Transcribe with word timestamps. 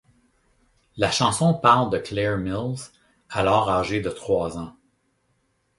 La 0.97 1.11
chanson 1.11 1.53
parle 1.53 1.91
de 1.91 1.99
Clair 1.99 2.39
Mills, 2.39 2.89
alors 3.29 3.69
âgée 3.69 4.01
de 4.01 4.09
trois 4.09 4.57
ans. 4.57 4.75